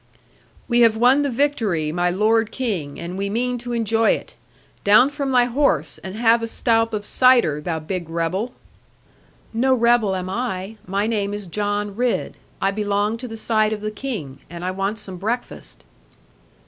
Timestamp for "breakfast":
15.17-15.83